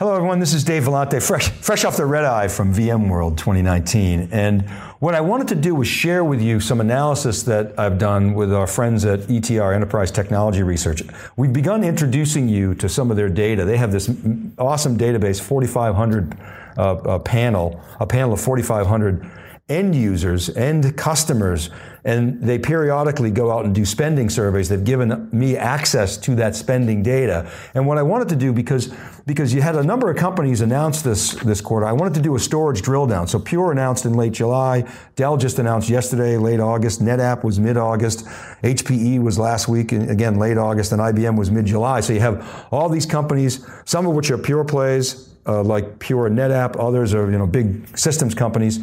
[0.00, 0.40] Hello, everyone.
[0.40, 4.28] This is Dave Vellante, fresh, fresh off the red eye from VMworld 2019.
[4.32, 8.34] And what I wanted to do was share with you some analysis that I've done
[8.34, 11.04] with our friends at ETR, Enterprise Technology Research.
[11.36, 13.64] We've begun introducing you to some of their data.
[13.64, 14.10] They have this
[14.58, 16.36] awesome database, 4,500
[16.76, 19.30] uh, panel, a panel of 4,500
[19.68, 21.70] end users, end customers,
[22.04, 24.68] and they periodically go out and do spending surveys.
[24.68, 27.50] They've given me access to that spending data.
[27.72, 28.92] And what I wanted to do, because,
[29.24, 32.36] because you had a number of companies announce this, this quarter, I wanted to do
[32.36, 33.26] a storage drill down.
[33.26, 34.84] So Pure announced in late July,
[35.16, 38.26] Dell just announced yesterday, late August, NetApp was mid-August,
[38.62, 42.00] HPE was last week, again, late August, and IBM was mid-July.
[42.00, 46.30] So you have all these companies, some of which are pure plays, uh, like Pure
[46.30, 48.80] NetApp, others are, you know, big systems companies.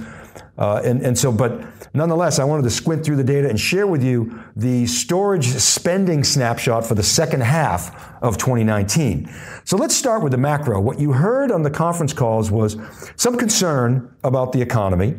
[0.58, 3.88] Uh, and, and so, but nonetheless, I wanted to squint through the data and share
[3.88, 9.30] with you the storage spending snapshot for the second half of 2019.
[9.64, 10.80] So let's start with the macro.
[10.80, 12.78] What you heard on the conference calls was
[13.16, 15.16] some concern about the economy.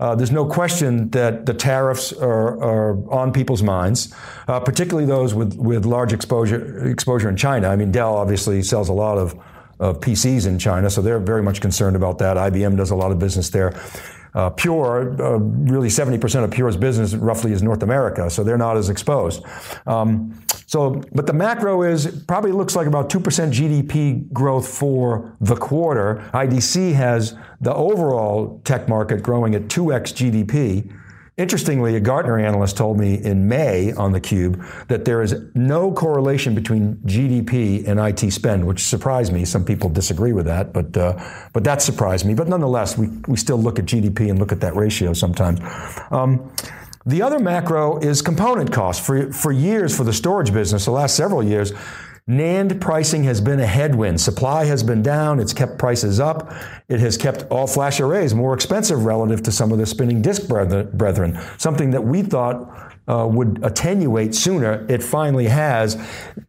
[0.00, 4.12] Uh, there's no question that the tariffs are, are on people's minds,
[4.48, 7.68] uh, particularly those with, with large exposure exposure in China.
[7.68, 9.40] I mean, Dell obviously sells a lot of,
[9.78, 12.36] of PCs in China, so they're very much concerned about that.
[12.36, 13.74] IBM does a lot of business there.
[14.34, 18.76] Uh, Pure, uh, really 70% of Pure's business roughly is North America, so they're not
[18.76, 19.44] as exposed.
[19.86, 25.54] Um, so, but the macro is probably looks like about 2% GDP growth for the
[25.54, 26.28] quarter.
[26.34, 30.92] IDC has the overall tech market growing at 2x GDP.
[31.36, 36.54] Interestingly, a Gartner analyst told me in May on theCUBE that there is no correlation
[36.54, 39.44] between GDP and IT spend, which surprised me.
[39.44, 41.18] Some people disagree with that, but, uh,
[41.52, 42.34] but that surprised me.
[42.34, 45.58] But nonetheless, we, we still look at GDP and look at that ratio sometimes.
[46.12, 46.52] Um,
[47.04, 49.04] the other macro is component costs.
[49.04, 51.72] For, for years, for the storage business, the last several years,
[52.28, 54.18] NAND pricing has been a headwind.
[54.18, 55.38] Supply has been down.
[55.38, 56.54] It's kept prices up.
[56.88, 60.48] It has kept all flash arrays more expensive relative to some of the spinning disk
[60.48, 64.86] brethren, something that we thought uh, would attenuate sooner.
[64.88, 65.96] It finally has.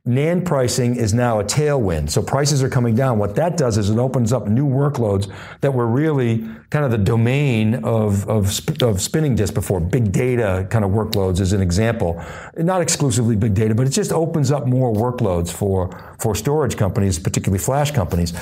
[0.08, 2.10] NAND pricing is now a tailwind.
[2.10, 3.20] So prices are coming down.
[3.20, 5.32] What that does is it opens up new workloads
[5.62, 9.80] that were really kind of the domain of, of, of spinning disk before.
[9.80, 12.24] Big data kind of workloads is an example.
[12.58, 17.20] Not exclusively big data, but it just opens up more workloads for, for storage companies,
[17.20, 18.34] particularly flash companies.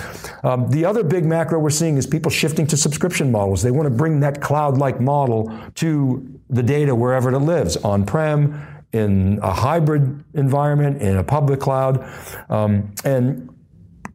[0.44, 3.62] Um, the other big macro we're seeing is people shifting to subscription models.
[3.64, 9.40] They want to bring that cloud-like model to the data wherever it lives, on-prem, in
[9.41, 12.08] a hybrid environment, in a public cloud.
[12.50, 13.50] Um, and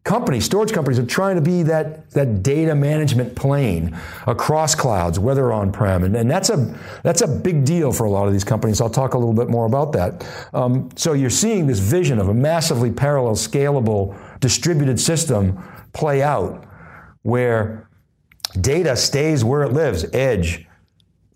[0.04, 5.52] companies, storage companies are trying to be that, that data management plane across clouds, whether
[5.52, 6.04] on-prem.
[6.04, 8.80] And, and that's, a, that's a big deal for a lot of these companies.
[8.80, 10.24] I'll talk a little bit more about that.
[10.54, 15.60] Um, so you're seeing this vision of a massively parallel, scalable, distributed system
[15.92, 16.64] play out
[17.22, 17.88] where
[18.60, 20.66] data stays where it lives, edge,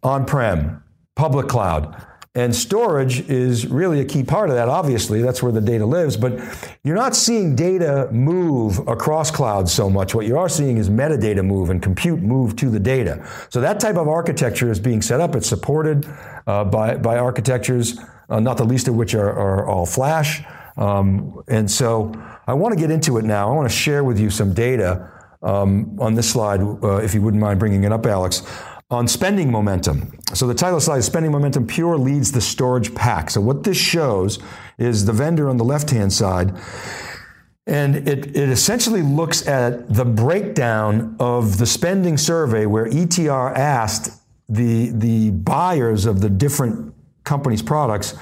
[0.04, 0.82] on-prem,
[1.16, 2.06] public cloud.
[2.34, 5.20] And storage is really a key part of that, obviously.
[5.20, 6.16] That's where the data lives.
[6.16, 6.41] But
[6.82, 10.15] you're not seeing data move across clouds so much.
[10.15, 13.28] What you are seeing is metadata move and compute move to the data.
[13.50, 15.37] So that type of architecture is being set up.
[15.37, 16.06] It's supported
[16.47, 17.98] uh, by, by architectures,
[18.31, 20.42] uh, not the least of which are, are all flash.
[20.78, 22.15] Um, and so
[22.47, 23.53] I want to get into it now.
[23.53, 25.10] I want to share with you some data
[25.42, 28.42] um, on this slide, uh, if you wouldn't mind bringing it up, Alex
[28.92, 30.12] on spending momentum.
[30.34, 33.30] So the title slide is Spending Momentum Pure leads the storage pack.
[33.30, 34.38] So what this shows
[34.78, 36.54] is the vendor on the left-hand side
[37.66, 44.20] and it, it essentially looks at the breakdown of the spending survey where ETR asked
[44.48, 46.92] the, the buyers of the different
[47.24, 48.16] companies' products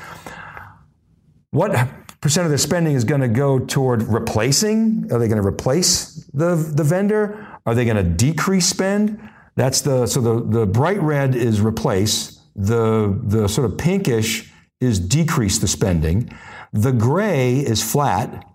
[1.52, 1.88] what
[2.20, 5.10] percent of their spending is going to go toward replacing?
[5.10, 7.58] Are they going to replace the, the vendor?
[7.64, 9.18] Are they going to decrease spend?
[9.54, 14.98] That's the so the, the bright red is replace, the the sort of pinkish is
[14.98, 16.30] decrease the spending,
[16.72, 18.46] the gray is flat,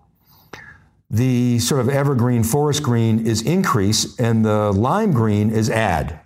[1.10, 6.20] the sort of evergreen forest green is increase, and the lime green is add.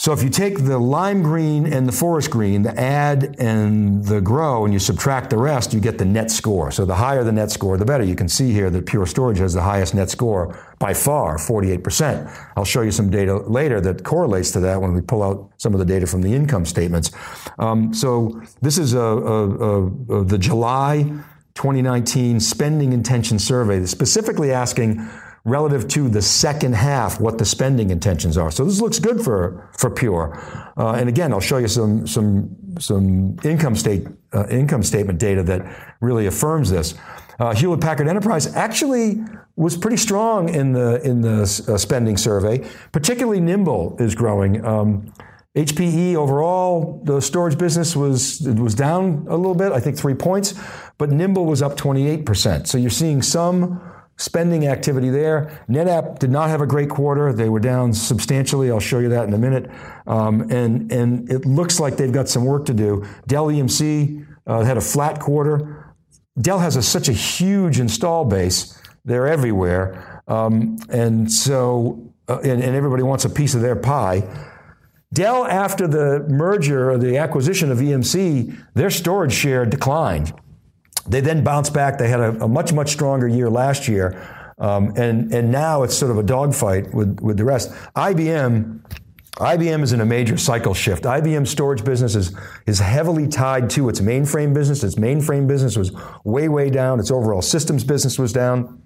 [0.00, 4.22] So if you take the lime green and the forest green, the add and the
[4.22, 6.70] grow, and you subtract the rest, you get the net score.
[6.70, 8.02] So the higher the net score, the better.
[8.02, 12.34] You can see here that Pure Storage has the highest net score by far, 48%.
[12.56, 15.74] I'll show you some data later that correlates to that when we pull out some
[15.74, 17.10] of the data from the income statements.
[17.58, 21.02] Um, so this is a, a, a, the July
[21.56, 25.06] 2019 spending intention survey, specifically asking
[25.44, 28.50] relative to the second half what the spending intentions are.
[28.50, 30.72] So this looks good for for Pure.
[30.76, 35.42] Uh, and again, I'll show you some some some income state uh, income statement data
[35.44, 36.94] that really affirms this.
[37.38, 39.22] Uh, Hewlett Packard Enterprise actually
[39.56, 42.66] was pretty strong in the in the uh, spending survey.
[42.92, 44.64] Particularly Nimble is growing.
[44.64, 45.12] Um,
[45.56, 50.54] HPE overall, the storage business was was down a little bit, I think three points,
[50.96, 52.68] but Nimble was up 28%.
[52.68, 53.80] So you're seeing some
[54.20, 55.64] spending activity there.
[55.68, 57.32] NetApp did not have a great quarter.
[57.32, 58.70] They were down substantially.
[58.70, 59.70] I'll show you that in a minute.
[60.06, 63.06] Um, and, and it looks like they've got some work to do.
[63.26, 65.94] Dell EMC uh, had a flat quarter.
[66.38, 68.78] Dell has a, such a huge install base.
[69.06, 70.22] They're everywhere.
[70.28, 74.22] Um, and so, uh, and, and everybody wants a piece of their pie.
[75.12, 80.32] Dell, after the merger or the acquisition of EMC, their storage share declined.
[81.10, 81.98] They then bounced back.
[81.98, 84.16] They had a, a much, much stronger year last year.
[84.58, 87.72] Um, and, and now it's sort of a dogfight with, with the rest.
[87.96, 88.80] IBM,
[89.32, 91.04] IBM is in a major cycle shift.
[91.04, 92.36] IBM storage business is,
[92.66, 94.84] is heavily tied to its mainframe business.
[94.84, 95.92] Its mainframe business was
[96.24, 97.00] way, way down.
[97.00, 98.79] Its overall systems business was down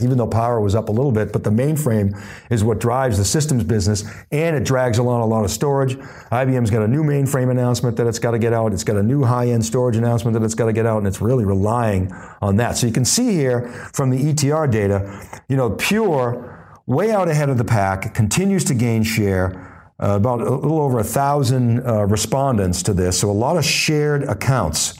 [0.00, 2.18] even though power was up a little bit, but the mainframe
[2.50, 5.96] is what drives the systems business and it drags along a lot of storage.
[6.30, 8.72] IBM's got a new mainframe announcement that it's got to get out.
[8.72, 11.20] It's got a new high-end storage announcement that it's got to get out and it's
[11.20, 12.76] really relying on that.
[12.76, 16.56] So you can see here from the ETR data, you know, Pure
[16.86, 19.66] way out ahead of the pack, continues to gain share.
[20.02, 23.64] Uh, about a little over a thousand uh, respondents to this, so a lot of
[23.64, 24.94] shared accounts.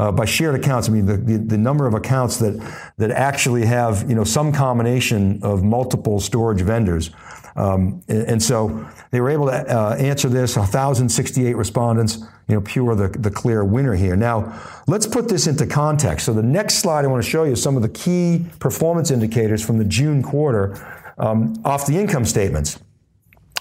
[0.00, 2.54] Uh, by shared accounts, I mean the, the, the, number of accounts that,
[2.96, 7.10] that actually have you know, some combination of multiple storage vendors.
[7.54, 12.16] Um, and, and, so they were able to uh, answer this, 1,068 respondents,
[12.48, 14.16] you know, Pure the, the clear winner here.
[14.16, 16.24] Now, let's put this into context.
[16.24, 19.62] So the next slide I want to show you some of the key performance indicators
[19.62, 20.82] from the June quarter
[21.18, 22.80] um, off the income statements.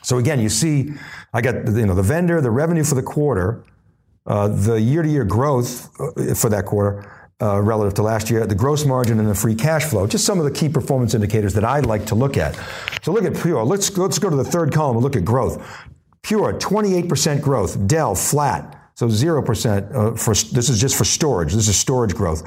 [0.04, 0.94] So again, you see,
[1.34, 3.66] I got you know the vendor, the revenue for the quarter,
[4.30, 7.12] the year-to-year growth uh, for that quarter
[7.42, 10.40] uh, relative to last year, the gross margin and the free cash flow, just some
[10.40, 12.60] of the key performance indicators that I like to look at.
[13.02, 13.64] So look at Pure.
[13.64, 15.66] Let's, let's go to the third column and look at growth.
[16.22, 17.88] Pure, 28% growth.
[17.88, 18.76] Dell, flat.
[18.96, 21.54] So 0% uh, for, this is just for storage.
[21.54, 22.44] This is storage growth.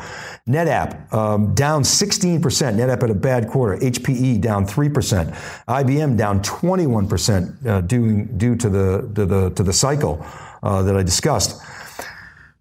[0.47, 2.43] NetApp, um, down 16%.
[2.43, 3.79] NetApp had a bad quarter.
[3.79, 5.35] HPE down 3%.
[5.67, 10.97] IBM down 21% uh, due, due to the, to the, to the cycle uh, that
[10.97, 11.61] I discussed.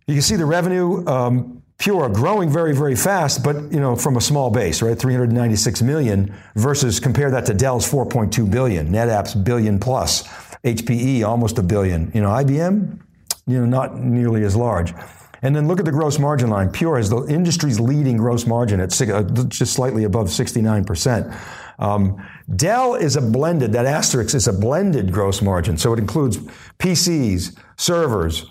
[0.07, 4.15] You can see the revenue, um, Pure, growing very, very fast, but you know from
[4.15, 4.99] a small base, right?
[4.99, 10.21] 396 million versus compare that to Dell's 4.2 billion, NetApp's billion plus,
[10.63, 12.11] HPE almost a billion.
[12.13, 12.99] You know, IBM,
[13.47, 14.93] you know, not nearly as large.
[15.41, 16.71] And then look at the gross margin line.
[16.71, 21.35] Pure has the industry's leading gross margin at uh, just slightly above 69%.
[21.79, 22.23] Um,
[22.55, 25.77] Dell is a blended, that asterisk is a blended gross margin.
[25.77, 26.37] So it includes
[26.77, 28.45] PCs, servers,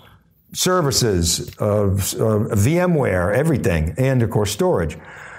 [0.53, 1.87] services, uh, uh,
[2.55, 4.97] VMware, everything, and of course storage.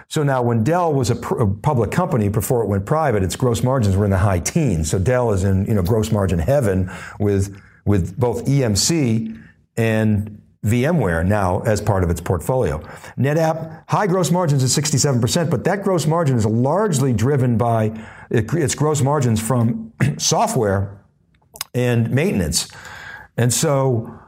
[0.09, 3.37] So now when Dell was a, pr- a, public company before it went private, its
[3.37, 4.91] gross margins were in the high teens.
[4.91, 6.91] So Dell is in, you know, gross margin heaven
[7.21, 7.55] with,
[7.85, 9.39] with both EMC
[9.77, 12.79] and VMware now as part of its portfolio.
[13.19, 17.93] NetApp, high gross margins at 67%, but that gross margin is largely driven by
[18.31, 20.99] its gross margins from software
[21.75, 22.69] and maintenance.
[23.37, 24.19] And so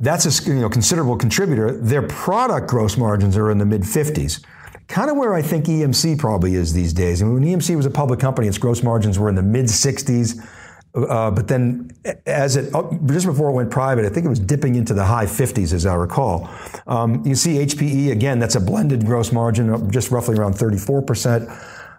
[0.00, 1.72] that's a you know, considerable contributor.
[1.72, 4.44] Their product gross margins are in the mid 50s.
[4.86, 7.22] Kind of where I think EMC probably is these days.
[7.22, 9.66] I mean, when EMC was a public company, its gross margins were in the mid
[9.66, 10.46] 60s.
[10.94, 11.90] Uh, but then,
[12.24, 15.04] as it oh, just before it went private, I think it was dipping into the
[15.04, 16.48] high 50s, as I recall.
[16.86, 21.48] Um, you see HPE again; that's a blended gross margin, just roughly around 34 percent.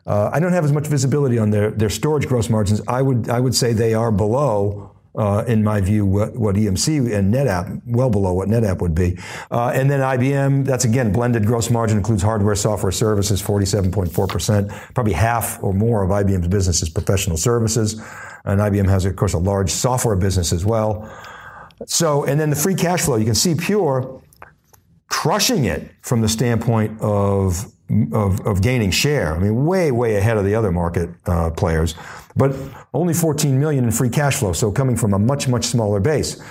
[0.05, 2.81] Uh, I don't have as much visibility on their their storage gross margins.
[2.87, 4.94] I would I would say they are below.
[5.17, 9.17] Uh, in my view, what, what, EMC and NetApp, well below what NetApp would be.
[9.49, 14.93] Uh, and then IBM, that's again blended gross margin, includes hardware, software, services, 47.4%.
[14.93, 17.93] Probably half or more of IBM's business is professional services.
[18.43, 21.09] And IBM has, of course, a large software business as well.
[21.85, 24.21] So, and then the free cash flow, you can see Pure
[25.07, 27.71] crushing it from the standpoint of,
[28.11, 29.35] of, of gaining share.
[29.35, 31.95] I mean, way, way ahead of the other market uh, players,
[32.35, 32.55] but
[32.93, 36.41] only 14 million in free cash flow, so coming from a much, much smaller base.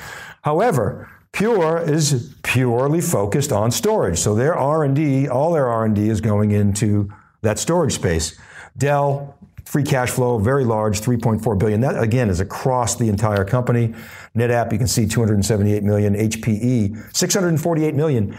[0.42, 4.18] However, Pure is purely focused on storage.
[4.18, 7.12] So their R&D, all their R&D is going into
[7.42, 8.38] that storage space.
[8.76, 11.80] Dell, Free cash flow, very large, 3.4 billion.
[11.80, 13.94] That again is across the entire company.
[14.36, 16.14] NetApp, you can see 278 million.
[16.14, 18.36] HPE, 648 million.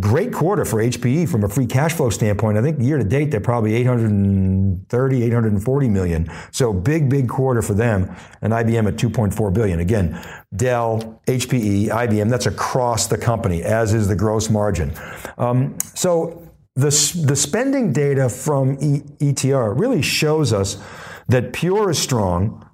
[0.00, 2.56] Great quarter for HPE from a free cash flow standpoint.
[2.56, 6.30] I think year to date they're probably 830, 840 million.
[6.52, 8.14] So big, big quarter for them.
[8.40, 9.80] And IBM at 2.4 billion.
[9.80, 10.24] Again,
[10.54, 12.30] Dell, HPE, IBM.
[12.30, 14.92] That's across the company, as is the gross margin.
[15.36, 16.90] Um, so the,
[17.26, 20.80] the spending data from e, ETR really shows us
[21.26, 22.64] that Pure is strong,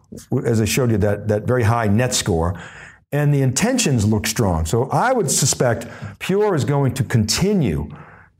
[0.45, 2.61] as I showed you that, that very high net score,
[3.15, 4.67] and the intentions look strong.
[4.67, 5.87] So I would suspect
[6.19, 7.89] Pure is going to continue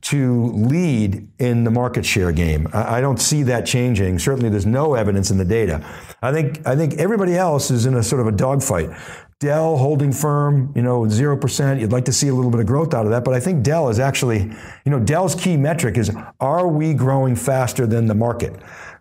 [0.03, 2.67] to lead in the market share game.
[2.75, 4.19] I, don't see that changing.
[4.19, 5.83] Certainly, there's no evidence in the data.
[6.21, 8.91] I think I think everybody else is in a sort of a dogfight.
[9.39, 11.81] Dell holding firm, you know, 0%.
[11.81, 13.63] You'd like to see a little bit of growth out of that, but I think
[13.63, 14.41] Dell is actually,
[14.85, 18.55] you know, Dell's key metric is are we growing faster than the market?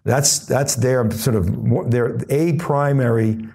[0.03, 3.50] That's that's their sort of their a primary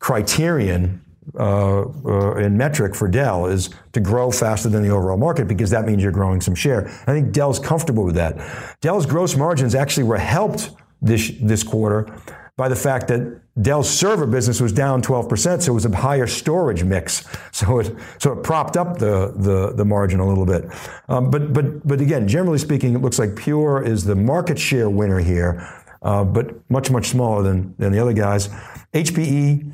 [0.00, 1.02] criterion
[1.38, 5.70] uh, uh, and metric for Dell is to grow faster than the overall market because
[5.70, 6.88] that means you're growing some share.
[7.06, 8.36] I think Dell's comfortable with that.
[8.80, 10.70] Dell's gross margins actually were helped
[11.02, 12.14] this this quarter
[12.56, 16.26] by the fact that Dell's server business was down 12%, so it was a higher
[16.26, 17.26] storage mix.
[17.52, 20.64] So it, so it propped up the, the, the margin a little bit.
[21.08, 24.88] Um, but, but, but again, generally speaking, it looks like Pure is the market share
[24.88, 25.68] winner here,
[26.00, 28.48] uh, but much, much smaller than, than the other guys.
[28.94, 29.72] HPE,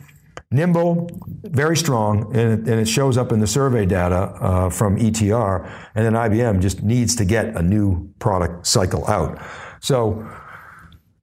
[0.56, 1.08] nimble,
[1.44, 5.70] very strong, and it, and it shows up in the survey data uh, from ETR,
[5.94, 9.40] and then IBM just needs to get a new product cycle out.
[9.80, 10.26] So,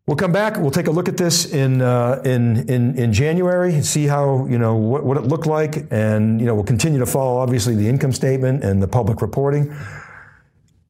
[0.05, 0.57] We'll come back.
[0.57, 3.81] We'll take a look at this in uh, in, in in January.
[3.83, 7.05] See how you know what, what it looked like, and you know we'll continue to
[7.05, 9.73] follow obviously the income statement and the public reporting.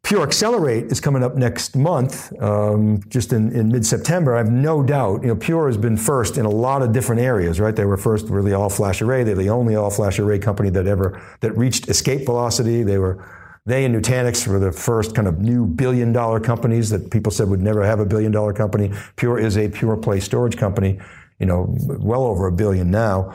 [0.04, 4.36] Pure Accelerate is coming up next month, um, just in, in mid-September.
[4.36, 5.22] I have no doubt.
[5.22, 7.74] You know, Pure has been first in a lot of different areas, right?
[7.74, 9.24] They were first really all-flash array.
[9.24, 12.84] They're the only all-flash array company that ever that reached escape velocity.
[12.84, 13.26] They were
[13.66, 17.48] they and Nutanix were the first kind of new billion dollar companies that people said
[17.48, 18.92] would never have a billion dollar company.
[19.16, 21.00] Pure is a pure play storage company,
[21.40, 23.34] you know, well over a billion now.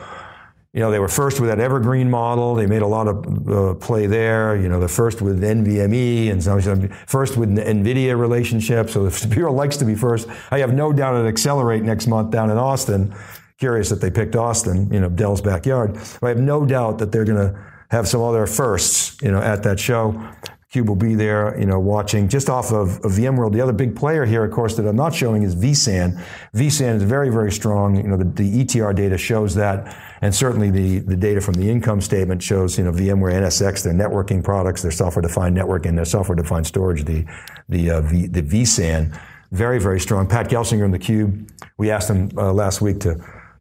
[0.73, 2.53] You know, they were first with that Evergreen model.
[2.53, 4.55] They made a lot of uh, play there.
[4.55, 8.89] You know, the first with NVMe and some, first with NVIDIA relationship.
[8.89, 10.27] So the Pure likes to be first.
[10.51, 13.15] I have no doubt at Accelerate next month down in Austin.
[13.57, 15.93] Curious that they picked Austin, you know, Dell's backyard.
[16.21, 17.59] But I have no doubt that they're going to
[17.89, 20.11] have some other firsts, you know, at that show.
[20.71, 23.53] Cube will be there, you know, watching just off of, of VMworld.
[23.53, 26.23] The other big player here, of course, that I'm not showing is vSAN.
[26.53, 27.95] vSAN is very, very strong.
[27.95, 31.67] You know, the, the ETR data shows that, and certainly the, the data from the
[31.67, 36.05] income statement shows, you know, VMware NSX, their networking products, their software-defined network, and their
[36.05, 37.25] software-defined storage, the
[37.67, 39.19] the uh, v, the vSAN,
[39.51, 40.27] very, very strong.
[40.27, 41.49] Pat Gelsinger in the Cube.
[41.77, 43.15] We asked him uh, last week to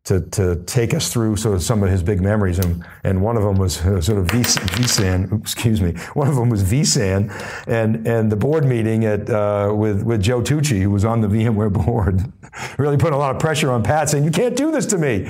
[0.09, 2.59] to, to take us through sort of some of his big memories.
[2.59, 6.35] And, and one of them was uh, sort of v, vSAN, excuse me, one of
[6.35, 7.31] them was vSAN
[7.69, 11.29] and, and the board meeting at, uh, with, with Joe Tucci, who was on the
[11.29, 12.33] VMware board,
[12.79, 15.27] really put a lot of pressure on Pat saying, you can't do this to me.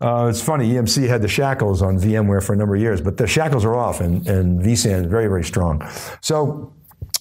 [0.00, 3.18] Uh, it's funny, EMC had the shackles on VMware for a number of years, but
[3.18, 5.86] the shackles are off and, and vSAN is very, very strong.
[6.22, 6.72] So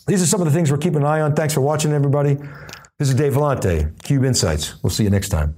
[0.08, 1.36] these are some of the things we're keeping an eye on.
[1.36, 2.38] Thanks for watching, everybody.
[2.98, 4.82] This is Dave Vellante, Cube Insights.
[4.82, 5.56] We'll see you next time.